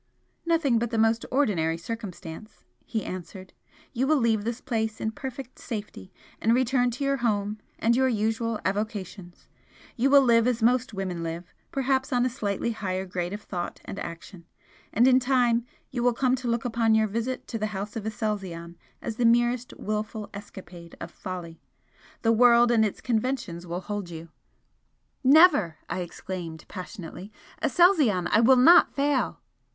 [0.47, 3.53] "Nothing but the most ordinary circumstance," he answered
[3.93, 8.07] "You will leave this place in perfect safety and return to your home and your
[8.07, 9.47] usual avocations,
[9.95, 13.79] you will live as most women live, perhaps on a slightly higher grade of thought
[13.85, 14.47] and action
[14.91, 18.03] and in time you will come to look upon your visit to the House of
[18.03, 21.61] Aselzion as the merest wilful escapade of folly!
[22.23, 24.29] The world and its conventions will hold you"
[25.39, 27.31] "Never!" I exclaimed, passionately
[27.61, 29.41] "Aselzion, I will not fail!"